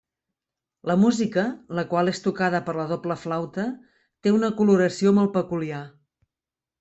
[0.91, 1.41] La música,
[1.79, 3.65] la qual és tocada per la doble flauta,
[4.29, 5.83] té una coloració molt peculiar.